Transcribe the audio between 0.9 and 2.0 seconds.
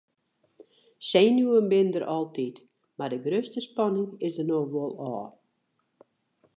Senuwen binne